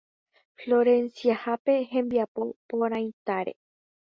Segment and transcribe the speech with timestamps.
[0.59, 3.53] Florenciape hembiapo porãitáre.